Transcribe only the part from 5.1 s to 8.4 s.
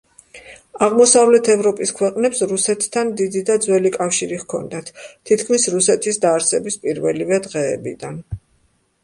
თითქმის რუსეთის დაარსების პირველივე დღეებიდან.